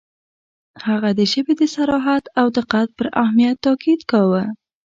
•هغه 0.87 1.09
د 1.17 1.19
ژبې 1.31 1.53
د 1.57 1.63
صراحت 1.75 2.23
او 2.39 2.45
دقت 2.57 2.87
پر 2.97 3.07
اهمیت 3.23 3.57
تأکید 3.65 4.01
کاوه. 4.11 4.43